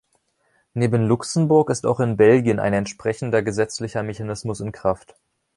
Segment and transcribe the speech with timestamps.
[0.73, 5.15] Neben Luxemburg ist auch in Belgien ein entsprechender gesetzlicher Mechanismus in Kraft.